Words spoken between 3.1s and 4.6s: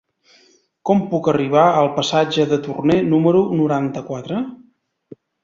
número noranta-quatre?